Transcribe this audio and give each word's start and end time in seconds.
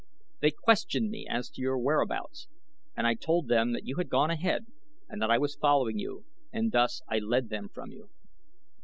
They 0.39 0.49
questioned 0.49 1.11
me 1.11 1.27
as 1.29 1.47
to 1.51 1.61
your 1.61 1.77
whereabouts, 1.77 2.47
and 2.97 3.05
I 3.05 3.13
told 3.13 3.47
them 3.47 3.71
that 3.73 3.85
you 3.85 3.97
had 3.97 4.09
gone 4.09 4.31
ahead 4.31 4.65
and 5.07 5.21
that 5.21 5.29
I 5.29 5.37
was 5.37 5.53
following 5.55 5.99
you 5.99 6.25
and 6.51 6.71
thus 6.71 7.03
I 7.07 7.19
led 7.19 7.49
them 7.49 7.69
from 7.69 7.91
you." 7.91 8.09